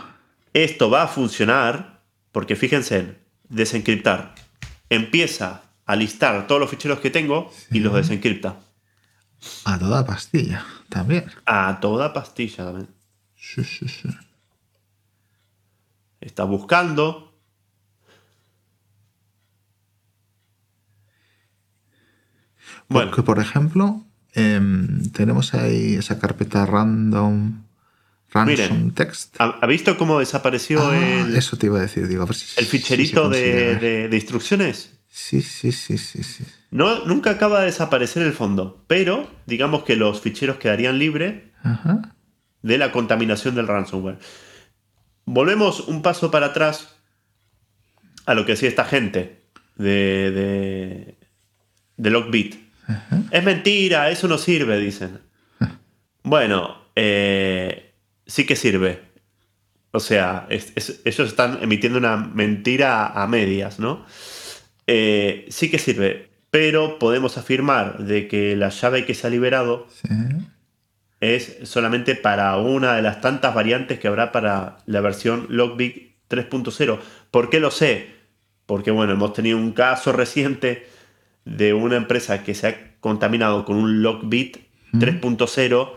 esto 0.55 0.89
va 0.89 1.03
a 1.03 1.09
funcionar 1.09 2.01
porque 2.33 2.55
fíjense 2.55 2.99
en 2.99 3.19
desencriptar. 3.49 4.35
Empieza 4.89 5.63
a 5.85 5.97
listar 5.97 6.47
todos 6.47 6.61
los 6.61 6.71
ficheros 6.71 7.01
que 7.01 7.11
tengo 7.11 7.53
y 7.73 7.81
los 7.81 7.93
desencripta. 7.95 8.57
A 9.65 9.79
toda 9.79 10.05
pastilla 10.05 10.65
también. 10.89 11.25
A 11.47 11.79
toda 11.81 12.13
pastilla 12.13 12.65
también. 12.65 12.89
Sí, 13.37 13.65
sí, 13.65 13.89
sí. 13.89 14.09
Está 16.21 16.45
buscando. 16.45 17.33
Bueno, 22.89 23.11
Porque, 23.11 23.23
por 23.23 23.39
ejemplo, 23.39 24.05
em, 24.35 25.11
tenemos 25.13 25.55
ahí 25.55 25.95
esa 25.95 26.19
carpeta 26.19 26.67
random, 26.67 27.63
ransom 28.31 28.47
Miren, 28.47 28.91
text. 28.93 29.37
¿ha, 29.39 29.67
visto 29.67 29.97
cómo 29.97 30.19
desapareció 30.19 30.91
Ah, 30.91 31.25
el, 31.27 31.37
Eso 31.37 31.57
te 31.57 31.67
iba 31.67 31.79
a 31.79 31.83
decir, 31.83 32.07
digo, 32.09 32.23
a 32.23 32.27
ver 32.27 32.35
si- 32.35 32.61
el 32.61 32.67
ficherito 32.67 33.29
de- 33.29 34.09
de 34.09 34.17
instrucciones? 34.17 35.00
Sí, 35.13 35.43
sí, 35.43 35.73
sí, 35.73 35.99
sí, 35.99 36.23
sí. 36.23 36.45
No, 36.71 37.05
nunca 37.05 37.31
acaba 37.33 37.61
de 37.61 37.67
desaparecer 37.67 38.23
el 38.23 38.33
fondo, 38.33 38.85
pero 38.87 39.29
digamos 39.47 39.83
que 39.83 39.97
los 39.97 40.21
ficheros 40.21 40.57
quedarían 40.59 40.99
libres 41.01 41.43
Ajá. 41.65 42.15
de 42.63 42.79
la 42.79 42.93
contaminación 42.93 43.57
del 43.57 43.67
ransomware. 43.67 44.19
Volvemos 45.25 45.81
un 45.81 46.03
paso 46.03 46.31
para 46.31 46.47
atrás 46.47 46.97
a 48.27 48.35
lo 48.35 48.47
que 48.47 48.53
decía 48.53 48.69
esta 48.69 48.85
gente 48.85 49.43
de, 49.77 50.31
de, 50.31 51.19
de 51.97 52.11
Lockbit. 52.11 52.55
Es 53.31 53.45
mentira, 53.45 54.11
eso 54.11 54.29
no 54.29 54.39
sirve, 54.39 54.79
dicen. 54.79 55.21
Bueno, 56.23 56.77
eh, 56.97 57.95
sí 58.27 58.45
que 58.47 58.55
sirve. 58.55 59.01
O 59.91 59.99
sea, 60.01 60.47
es- 60.51 60.73
es- 60.77 61.01
ellos 61.05 61.29
están 61.29 61.59
emitiendo 61.63 61.99
una 61.99 62.17
mentira 62.17 63.07
a 63.09 63.27
medias, 63.27 63.79
¿no? 63.81 64.05
Eh, 64.93 65.47
sí 65.51 65.71
que 65.71 65.79
sirve, 65.79 66.31
pero 66.51 66.99
podemos 66.99 67.39
afirmar 67.39 67.99
de 67.99 68.27
que 68.27 68.57
la 68.57 68.71
llave 68.71 69.05
que 69.07 69.15
se 69.15 69.29
ha 69.29 69.31
liberado 69.31 69.87
Sí. 70.03 70.09
es 71.21 71.59
solamente 71.63 72.17
para 72.17 72.57
una 72.57 72.97
de 72.97 73.03
las 73.03 73.21
tantas 73.21 73.55
variantes 73.55 74.01
que 74.01 74.09
habrá 74.09 74.33
para 74.33 74.79
la 74.87 75.01
versión 75.01 75.47
Logbit 75.49 76.11
3.0. 76.29 76.99
¿Por 77.31 77.51
qué 77.51 77.61
lo 77.61 77.71
sé? 77.71 78.09
Porque 78.67 78.91
bueno, 78.91 79.13
hemos 79.13 79.33
tenido 79.33 79.59
un 79.59 79.73
caso 79.73 80.13
reciente 80.13 80.89
de 81.45 81.73
una 81.73 81.97
empresa 81.97 82.43
que 82.43 82.55
se 82.55 82.67
ha 82.67 82.97
contaminado 83.01 83.65
con 83.65 83.77
un 83.77 84.03
Logbit 84.03 84.57
3.0. 84.95 85.93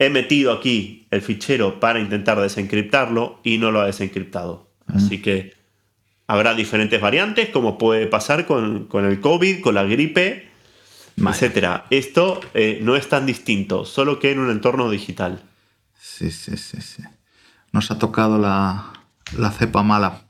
He 0.00 0.10
metido 0.10 0.52
aquí 0.52 1.06
el 1.12 1.22
fichero 1.22 1.78
para 1.78 2.00
intentar 2.00 2.40
desencriptarlo 2.40 3.38
y 3.44 3.58
no 3.58 3.70
lo 3.70 3.80
ha 3.80 3.86
desencriptado. 3.86 4.68
Así 4.86 5.22
que 5.22 5.52
habrá 6.32 6.54
diferentes 6.54 7.00
variantes, 7.00 7.48
como 7.48 7.76
puede 7.78 8.06
pasar 8.06 8.46
con, 8.46 8.84
con 8.86 9.04
el 9.04 9.20
COVID, 9.20 9.60
con 9.60 9.74
la 9.74 9.82
gripe, 9.84 10.48
Vale. 11.16 11.34
etcétera. 11.36 11.86
Esto 11.90 12.40
eh, 12.54 12.78
no 12.82 12.94
es 12.96 13.08
tan 13.08 13.26
distinto, 13.26 13.84
solo 13.84 14.18
que 14.20 14.30
en 14.32 14.38
un 14.38 14.50
entorno 14.50 14.88
digital. 14.90 15.42
Sí, 16.00 16.30
sí, 16.30 16.56
sí, 16.56 16.80
sí. 16.80 17.02
Nos 17.72 17.90
ha 17.90 17.98
tocado 17.98 18.38
la, 18.38 18.92
la 19.36 19.50
cepa 19.50 19.82
mala. 19.82 20.22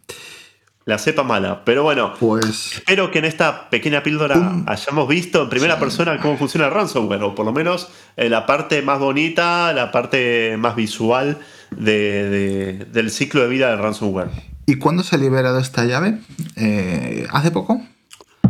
La 0.87 0.99
cepa 0.99 1.23
mala. 1.23 1.65
Pero 1.65 1.83
bueno, 1.83 2.15
Pues 2.19 2.77
espero 2.77 3.11
que 3.11 3.19
en 3.21 3.27
esta 3.27 3.69
pequeña 3.71 4.03
píldora 4.03 4.63
hayamos 4.67 5.07
visto 5.07 5.43
en 5.43 5.49
primera 5.51 5.79
persona 5.79 6.19
cómo 6.19 6.37
funciona 6.39 6.67
el 6.67 6.73
ransomware, 6.73 7.23
o 7.23 7.35
por 7.35 7.45
lo 7.47 7.53
menos 7.53 7.89
eh, 8.17 8.29
la 8.29 8.47
parte 8.47 8.81
más 8.83 8.99
bonita, 8.99 9.73
la 9.75 9.93
parte 9.93 10.57
más 10.59 10.75
visual 10.77 11.39
de- 11.71 12.29
de- 12.31 12.85
del 12.87 13.11
ciclo 13.11 13.43
de 13.43 13.49
vida 13.49 13.69
del 13.71 13.79
ransomware. 13.79 14.31
¿Y 14.71 14.77
cuándo 14.77 15.03
se 15.03 15.17
ha 15.17 15.19
liberado 15.19 15.59
esta 15.59 15.85
llave? 15.85 16.21
Eh, 16.55 17.27
¿Hace 17.33 17.51
poco? 17.51 17.83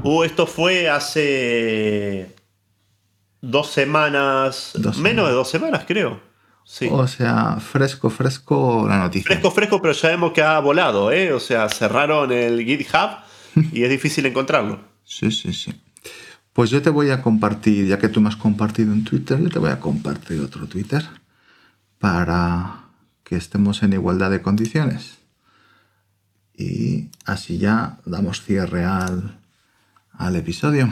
Uh, 0.02 0.22
esto 0.22 0.46
fue 0.46 0.90
hace 0.90 2.36
dos 3.40 3.70
semanas, 3.70 4.72
Dos 4.74 4.98
menos 4.98 5.28
de 5.28 5.32
dos 5.32 5.48
semanas 5.48 5.84
creo. 5.88 6.20
Sí. 6.62 6.90
O 6.92 7.08
sea, 7.08 7.56
fresco, 7.56 8.10
fresco 8.10 8.84
la 8.86 8.98
noticia. 8.98 9.28
Fresco, 9.28 9.50
fresco, 9.50 9.80
pero 9.80 9.94
ya 9.94 10.10
vemos 10.10 10.32
que 10.32 10.42
ha 10.42 10.58
volado, 10.58 11.10
¿eh? 11.10 11.32
O 11.32 11.40
sea, 11.40 11.70
cerraron 11.70 12.30
el 12.32 12.66
GitHub 12.66 13.12
y 13.72 13.84
es 13.84 13.88
difícil 13.88 14.26
encontrarlo. 14.26 14.78
Sí, 15.04 15.30
sí, 15.30 15.54
sí. 15.54 15.72
Pues 16.52 16.68
yo 16.68 16.82
te 16.82 16.90
voy 16.90 17.08
a 17.08 17.22
compartir, 17.22 17.86
ya 17.86 17.98
que 17.98 18.10
tú 18.10 18.20
me 18.20 18.28
has 18.28 18.36
compartido 18.36 18.92
en 18.92 19.04
Twitter, 19.04 19.40
yo 19.40 19.48
te 19.48 19.58
voy 19.58 19.70
a 19.70 19.80
compartir 19.80 20.38
otro 20.42 20.66
Twitter 20.66 21.02
para 21.98 22.90
que 23.24 23.36
estemos 23.36 23.82
en 23.82 23.94
igualdad 23.94 24.30
de 24.30 24.42
condiciones. 24.42 25.19
Y 26.60 27.08
así 27.24 27.56
ya 27.56 27.98
damos 28.04 28.42
cierre 28.42 28.84
al, 28.84 29.40
al 30.12 30.36
episodio. 30.36 30.90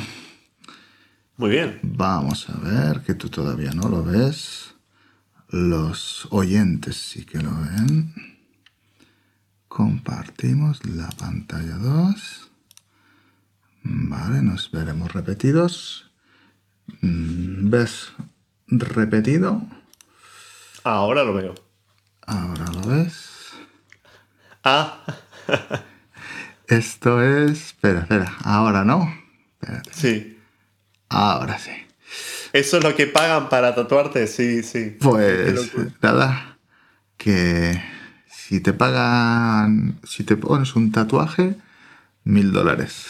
Muy 1.36 1.50
bien. 1.50 1.78
Vamos 1.82 2.48
a 2.48 2.56
ver, 2.56 3.02
que 3.02 3.12
tú 3.12 3.28
todavía 3.28 3.72
no 3.72 3.90
lo 3.90 4.02
ves. 4.02 4.74
Los 5.50 6.26
oyentes 6.30 6.96
sí 6.96 7.26
que 7.26 7.38
lo 7.38 7.50
ven. 7.50 8.14
Compartimos 9.68 10.86
la 10.86 11.10
pantalla 11.10 11.76
2. 11.76 12.50
Vale, 13.82 14.40
nos 14.40 14.70
veremos 14.70 15.12
repetidos. 15.12 16.10
¿Ves 17.02 18.12
repetido? 18.68 19.60
Ahora 20.82 21.24
lo 21.24 21.34
veo. 21.34 21.54
Ahora 22.22 22.64
lo 22.72 22.80
ves. 22.88 23.52
Ah, 24.64 25.04
Esto 26.68 27.22
es... 27.22 27.66
Espera, 27.68 28.00
espera. 28.00 28.32
Ahora 28.44 28.84
no. 28.84 29.12
Espérate. 29.60 29.90
sí. 29.92 30.38
Ahora 31.08 31.58
sí. 31.58 31.70
Eso 32.52 32.78
es 32.78 32.84
lo 32.84 32.94
que 32.94 33.06
pagan 33.06 33.48
para 33.48 33.74
tatuarte, 33.74 34.26
sí, 34.26 34.62
sí. 34.62 34.96
Pues 35.00 35.70
nada, 36.02 36.58
que 37.16 37.80
si 38.30 38.60
te 38.60 38.72
pagan, 38.72 39.98
si 40.04 40.24
te 40.24 40.36
pones 40.36 40.74
un 40.76 40.90
tatuaje, 40.92 41.54
mil 42.24 42.52
dólares. 42.52 43.08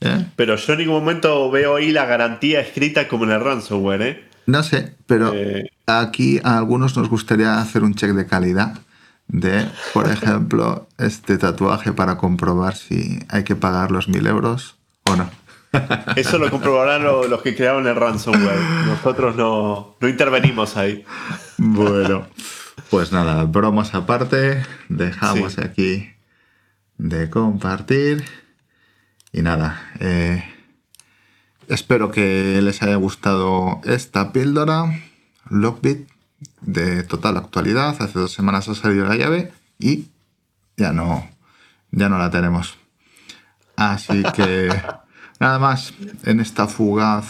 ¿eh? 0.00 0.26
Pero 0.36 0.56
yo 0.56 0.72
en 0.74 0.78
ningún 0.80 1.00
momento 1.00 1.50
veo 1.50 1.76
ahí 1.76 1.92
la 1.92 2.06
garantía 2.06 2.60
escrita 2.60 3.08
como 3.08 3.24
en 3.24 3.30
el 3.32 3.40
ransomware, 3.40 4.02
¿eh? 4.02 4.24
No 4.46 4.62
sé, 4.62 4.94
pero 5.06 5.32
Eh. 5.34 5.70
aquí 5.86 6.40
a 6.42 6.56
algunos 6.58 6.96
nos 6.96 7.08
gustaría 7.10 7.58
hacer 7.60 7.82
un 7.84 7.94
check 7.94 8.10
de 8.12 8.26
calidad 8.26 8.78
de, 9.32 9.68
por 9.94 10.10
ejemplo, 10.10 10.88
este 10.98 11.38
tatuaje 11.38 11.92
para 11.92 12.16
comprobar 12.18 12.74
si 12.76 13.20
hay 13.28 13.44
que 13.44 13.56
pagar 13.56 13.90
los 13.90 14.08
mil 14.08 14.26
euros 14.26 14.76
o 15.04 15.16
no. 15.16 15.30
Eso 16.16 16.38
lo 16.38 16.50
comprobarán 16.50 17.04
lo- 17.04 17.28
los 17.28 17.42
que 17.42 17.54
crearon 17.54 17.86
el 17.86 17.94
ransomware. 17.94 18.60
Nosotros 18.86 19.36
no, 19.36 19.96
no 20.00 20.08
intervenimos 20.08 20.76
ahí. 20.76 21.04
Bueno, 21.58 22.26
pues 22.90 23.12
nada, 23.12 23.44
bromas 23.44 23.94
aparte, 23.94 24.64
dejamos 24.88 25.52
Sí. 25.54 25.60
aquí 25.62 26.10
de 26.98 27.30
compartir. 27.30 28.24
Y 29.32 29.42
nada, 29.42 29.80
eh, 30.00 30.42
espero 31.68 32.10
que 32.10 32.60
les 32.62 32.82
haya 32.82 32.96
gustado 32.96 33.80
esta 33.84 34.32
píldora, 34.32 34.86
Lockbit, 35.48 36.08
de 36.60 37.02
total 37.02 37.36
actualidad. 37.36 37.96
Hace 38.00 38.18
dos 38.18 38.32
semanas 38.32 38.68
ha 38.68 38.74
salido 38.74 39.06
la 39.06 39.16
llave 39.16 39.52
y 39.78 40.06
ya 40.76 40.92
no, 40.92 41.28
ya 41.90 42.08
no 42.08 42.18
la 42.18 42.30
tenemos. 42.30 42.78
Así 43.76 44.22
que 44.34 44.68
nada 45.38 45.58
más 45.58 45.94
en 46.24 46.40
esta 46.40 46.66
fugaz 46.66 47.26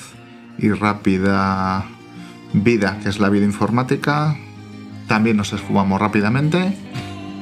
y 0.59 0.71
rápida 0.73 1.87
vida 2.53 2.99
que 3.03 3.09
es 3.09 3.19
la 3.19 3.29
vida 3.29 3.45
informática. 3.45 4.37
También 5.07 5.37
nos 5.37 5.53
esfumamos 5.53 6.01
rápidamente 6.01 6.77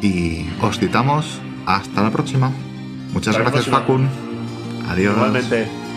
y 0.03 0.49
os 0.61 0.79
citamos 0.79 1.41
hasta 1.67 2.03
la 2.03 2.11
próxima. 2.11 2.51
Muchas 3.13 3.35
la 3.35 3.41
gracias, 3.41 3.69
próxima. 3.69 3.81
Facun. 3.81 4.09
Adiós. 4.89 5.15
Igualmente. 5.17 5.88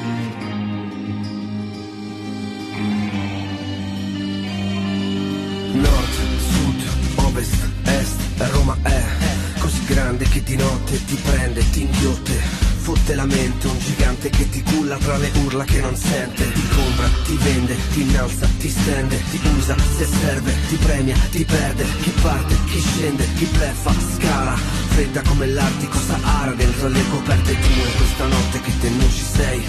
Inghiotte. 13.12 13.16
Fotte 13.16 13.16
la 13.16 13.26
mente, 13.26 13.68
un 13.68 13.80
gigante 13.80 14.30
che 14.30 14.50
ti 14.50 14.64
culla 14.64 14.98
tra 14.98 15.18
le 15.18 15.32
urla 15.44 15.64
che 15.64 15.80
non 15.82 15.96
sente. 15.96 16.52
Ti 16.52 16.68
compra, 16.70 17.10
ti 17.26 17.38
vende, 17.38 17.76
ti 17.92 18.02
innalza, 18.02 18.48
ti 18.58 18.70
stende, 18.70 19.22
ti 19.30 19.40
usa 19.58 19.76
se 19.98 20.06
serve, 20.06 20.54
ti 20.68 20.76
premia, 20.76 21.16
ti 21.32 21.44
perde. 21.44 21.86
Chi 22.02 22.12
parte, 22.22 22.56
chi 22.66 22.80
scende, 22.80 23.28
chi 23.36 23.46
bleffa, 23.46 23.94
scala. 24.16 24.56
Fredda 24.90 25.22
come 25.22 25.48
l'Artico 25.48 25.98
Sahara 25.98 26.52
dentro 26.52 26.88
le 26.88 27.04
coperte 27.10 27.54
tue. 27.54 27.92
Questa 27.98 28.26
notte 28.28 28.62
che 28.62 28.72
te 28.80 28.90
non 28.90 29.10
ci 29.10 29.24
sei. 29.24 29.64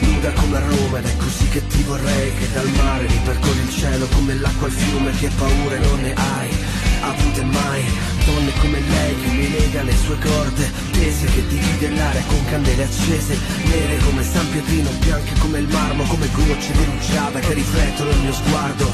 Nuda 0.00 0.32
come 0.32 0.60
Roma 0.60 0.98
ed 0.98 1.06
è 1.06 1.16
così 1.16 1.48
che 1.48 1.66
ti 1.66 1.82
vorrei 1.82 2.34
Che 2.34 2.50
dal 2.52 2.68
mare 2.70 3.06
ripercorri 3.06 3.60
il 3.60 3.70
cielo 3.70 4.06
come 4.06 4.34
l'acqua 4.34 4.66
al 4.66 4.72
fiume 4.72 5.10
Che 5.12 5.28
paure 5.36 5.78
non 5.80 6.00
ne 6.00 6.14
hai 6.14 6.67
avute 7.00 7.42
mai 7.44 7.84
Donne 8.24 8.52
come 8.60 8.80
lei 8.80 9.20
che 9.20 9.28
mi 9.28 9.50
lega 9.50 9.82
le 9.82 9.96
sue 9.96 10.18
corde 10.18 10.70
Tese 10.92 11.26
che 11.26 11.46
divide 11.46 11.90
l'aria 11.90 12.22
con 12.26 12.44
candele 12.46 12.84
accese 12.84 13.38
Nere 13.64 13.98
come 13.98 14.22
San 14.22 14.50
Pietrino, 14.50 14.90
bianche 15.00 15.32
come 15.38 15.58
il 15.58 15.68
marmo 15.68 16.04
Come 16.04 16.28
gocce 16.32 16.72
di 16.72 16.84
rugiada 16.84 17.38
che 17.40 17.54
riflettono 17.54 18.10
il 18.10 18.18
mio 18.18 18.32
sguardo. 18.32 18.92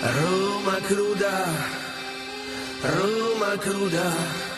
Roma 0.00 0.78
cruda 0.82 1.46
Roma 2.82 3.56
cruda 3.58 4.53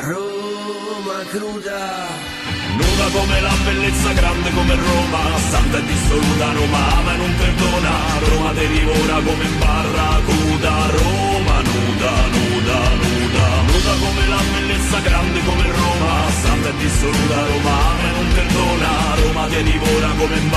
Roma 0.00 1.24
cruda. 1.30 1.80
Nuda 2.76 3.06
come 3.12 3.40
la 3.40 3.54
bellezza, 3.64 4.12
grande 4.12 4.50
come 4.52 4.74
Roma 4.74 5.22
Santa 5.48 5.78
e 5.78 5.84
dissoluta, 5.86 6.52
Roma 6.52 6.98
ama 6.98 7.14
non 7.16 7.34
perdona. 7.36 7.92
Roma 8.28 8.50
te 8.52 8.68
divora 8.68 9.16
come 9.24 9.46
barracuda 9.58 10.72
Roma 11.00 11.56
nuda, 11.62 12.12
nuda, 12.36 12.78
nuda. 13.00 13.46
Nuda 13.72 13.92
come 14.04 14.26
la 14.28 14.42
bellezza, 14.52 14.98
grande 15.00 15.40
come 15.44 15.66
Roma 15.72 16.30
Santa 16.42 16.68
e 16.68 16.76
dissoluta, 16.76 17.46
Roma 17.46 17.74
ama 17.90 18.10
non 18.16 18.28
perdona. 18.34 18.90
Roma 19.22 19.46
te 19.48 19.62
divora 19.62 20.08
come 20.18 20.36
barracuda 20.36 20.55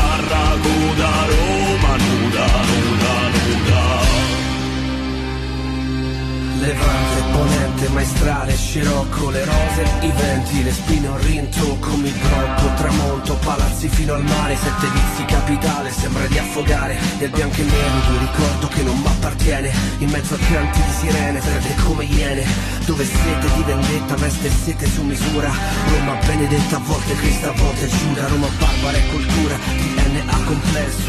maestrale, 8.59 8.69
scirocco, 8.69 9.29
le 9.29 9.45
rose, 9.45 9.83
i 10.01 10.11
venti, 10.11 10.63
le 10.63 10.71
spine, 10.71 11.07
un 11.07 11.21
rintocco, 11.21 11.95
mi 11.95 12.11
blocco, 12.11 12.73
tramonto, 12.75 13.33
palazzi 13.35 13.87
fino 13.87 14.13
al 14.13 14.23
mare, 14.23 14.55
sette 14.55 14.87
vizi, 14.91 15.25
capitale, 15.25 15.91
sembra 15.91 16.25
di 16.27 16.37
affogare, 16.37 16.97
nel 17.19 17.29
bianco 17.29 17.61
e 17.61 17.63
nero, 17.63 18.11
un 18.11 18.19
ricordo 18.19 18.67
che 18.67 18.83
non 18.83 18.99
m'appartiene, 18.99 19.71
in 19.99 20.09
mezzo 20.09 20.35
a 20.35 20.37
canti 20.37 20.81
di 20.81 20.91
sirene, 20.99 21.39
fredde 21.39 21.75
come 21.83 22.03
iene, 22.03 22.45
dove 22.85 23.05
sete 23.05 23.53
di 23.55 23.63
vendetta, 23.63 24.15
veste 24.15 24.49
sete 24.49 24.85
su 24.87 25.03
misura, 25.03 25.51
Roma 25.89 26.15
benedetta, 26.25 26.75
a 26.75 26.79
volte 26.79 27.15
Cristo, 27.15 27.49
a 27.49 27.53
volte 27.53 27.87
Giuda, 27.87 28.27
Roma 28.27 28.47
barbara 28.59 28.97
e 28.97 29.07
cultura, 29.07 29.98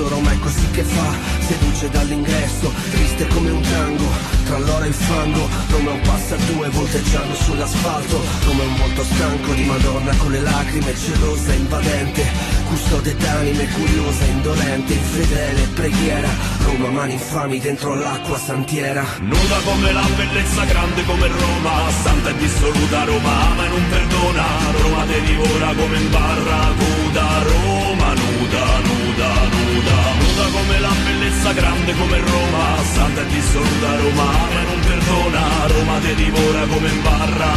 Complesso, 0.01 0.09
Roma 0.09 0.33
è 0.33 0.39
così 0.39 0.71
che 0.71 0.83
fa, 0.83 1.13
seduce 1.47 1.91
dall'ingresso, 1.91 2.73
triste 2.91 3.27
come 3.29 3.51
un 3.51 3.61
tango, 3.61 4.05
tra 4.45 4.59
l'oro 4.59 4.85
e 4.85 4.89
il 4.89 4.95
fango, 4.95 5.49
Roma 5.71 5.93
un 5.93 6.01
passa 6.01 6.37
due 6.37 6.69
volteggiando 6.69 7.35
sull'asfalto, 7.35 8.21
Roma 8.47 8.63
un 8.63 8.77
volto 8.77 9.05
stanco 9.05 9.53
di 9.53 9.65
Madonna 9.65 10.15
con 10.17 10.31
le 10.31 10.41
lacrime, 10.41 10.95
gelosa, 10.95 11.53
invadente, 11.53 12.25
custode 12.69 13.17
d'anime, 13.17 13.69
curiosa, 13.69 14.25
indolente, 14.25 14.93
infedele, 14.95 15.61
preghiera, 15.75 16.29
Roma 16.65 16.89
mani 16.89 17.13
infami 17.15 17.59
dentro 17.59 17.95
l'acqua 17.95 18.39
santiera. 18.39 19.05
Nuda 19.21 19.59
come 19.65 19.93
la 19.93 20.07
bellezza, 20.17 20.65
grande 20.65 21.05
come 21.05 21.27
Roma 21.27 21.91
Santa 22.03 22.31
e 22.31 22.37
dissoluta, 22.37 23.05
Roma 23.05 23.51
ama 23.51 23.65
e 23.65 23.69
non 23.69 23.89
perdona. 23.89 24.45
Roma 24.83 25.05
te 25.05 25.21
divora 25.23 25.75
come 25.75 25.99
in 25.99 26.11
barracuda 26.11 27.43
Roma 27.43 28.30
nuda, 28.59 28.65
nuda, 28.89 29.31
nuda 29.55 29.99
Nuda 30.21 30.47
come 30.51 30.79
la 30.81 30.93
bellezza, 31.05 31.53
grande 31.53 31.93
come 31.95 32.19
Roma 32.19 32.83
Santa 32.83 33.21
e 33.23 33.27
dissoluta, 33.27 33.97
Roma 33.97 34.23
ama 34.23 34.61
e 34.61 34.65
non 34.65 34.81
perdona 34.81 35.67
Roma 35.67 35.99
te 35.99 36.15
divora 36.15 36.67
come 36.67 36.89
in 36.89 37.03
barracuda 37.03 37.50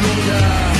cruda. 0.00 0.74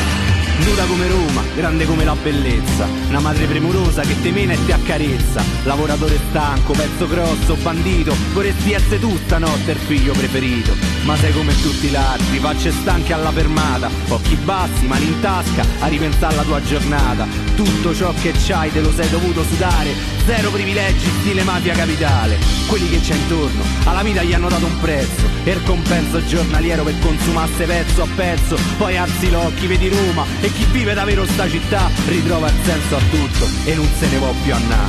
nuda 0.64 0.84
come 0.84 1.08
Roma, 1.08 1.42
grande 1.54 1.86
come 1.86 2.04
la 2.04 2.14
bellezza. 2.14 2.86
Una 3.08 3.20
madre 3.20 3.46
premurosa 3.46 4.02
che 4.02 4.20
te 4.20 4.30
mena 4.30 4.52
e 4.52 4.64
ti 4.64 4.72
accarezza. 4.72 5.42
Lavoratore 5.64 6.18
stanco, 6.28 6.72
pezzo 6.72 7.06
grosso, 7.06 7.54
bandito. 7.56 8.14
Vorresti 8.32 8.72
essere 8.72 9.00
tu 9.00 9.16
stanotte 9.24 9.72
il 9.72 9.78
figlio 9.78 10.12
preferito. 10.12 10.95
Ma 11.06 11.16
sei 11.16 11.32
come 11.32 11.54
tutti 11.62 11.86
gli 11.86 11.94
altri, 11.94 12.40
facce 12.40 12.72
stanche 12.72 13.12
alla 13.12 13.30
fermata. 13.30 13.88
Occhi 14.08 14.34
bassi, 14.34 14.86
mani 14.86 15.06
in 15.06 15.20
tasca, 15.20 15.64
a 15.78 15.86
ripensare 15.86 16.34
alla 16.34 16.42
tua 16.42 16.60
giornata. 16.60 17.28
Tutto 17.54 17.94
ciò 17.94 18.12
che 18.20 18.32
c'hai 18.36 18.72
te 18.72 18.80
lo 18.80 18.90
sei 18.90 19.08
dovuto 19.08 19.44
sudare. 19.44 19.94
Zero 20.26 20.50
privilegi, 20.50 21.06
stile 21.20 21.44
mafia 21.44 21.74
capitale. 21.74 22.38
Quelli 22.66 22.90
che 22.90 23.00
c'è 23.00 23.14
intorno, 23.14 23.62
alla 23.84 24.02
vita 24.02 24.24
gli 24.24 24.32
hanno 24.32 24.48
dato 24.48 24.66
un 24.66 24.80
prezzo. 24.80 25.28
E 25.44 25.52
il 25.52 25.62
compenso 25.62 26.26
giornaliero 26.26 26.82
per 26.82 26.98
consumasse 26.98 27.66
pezzo 27.66 28.02
a 28.02 28.08
pezzo. 28.12 28.58
Poi 28.76 28.96
alzi 28.96 29.30
l'occhi, 29.30 29.68
vedi 29.68 29.88
Roma. 29.88 30.24
E 30.40 30.52
chi 30.52 30.66
vive 30.72 30.92
davvero 30.92 31.24
sta 31.24 31.48
città 31.48 31.88
ritrova 32.08 32.48
il 32.48 32.56
senso 32.64 32.96
a 32.96 33.00
tutto. 33.10 33.46
E 33.64 33.74
non 33.76 33.88
se 33.96 34.08
ne 34.08 34.18
può 34.18 34.34
più 34.42 34.52
annà. 34.52 34.88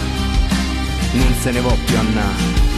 Non 1.12 1.36
se 1.40 1.52
ne 1.52 1.62
può 1.62 1.78
più 1.86 1.96
annà. 1.96 2.77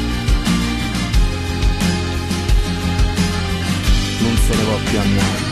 essere 4.52 4.66
coppia 4.66 5.02
a 5.02 5.06
me. 5.06 5.49